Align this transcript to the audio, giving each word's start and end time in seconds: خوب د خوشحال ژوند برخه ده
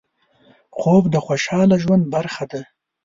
خوب 0.77 1.03
د 1.13 1.15
خوشحال 1.25 1.69
ژوند 1.83 2.03
برخه 2.13 2.43
ده 2.51 2.61